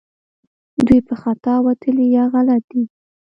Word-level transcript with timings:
دوی 0.85 0.99
په 1.07 1.15
خطا 1.21 1.53
وتلي 1.65 2.05
یا 2.15 2.23
غلط 2.33 2.63
دي 2.71 2.83